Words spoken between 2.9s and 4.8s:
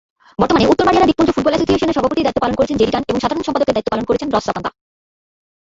টান এবং সাধারণ সম্পাদকের দায়িত্ব পালন করছেন রস সাপান্তা।